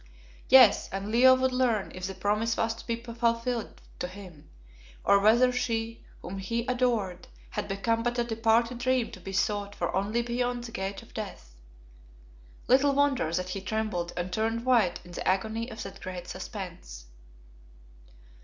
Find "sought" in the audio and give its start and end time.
9.31-9.75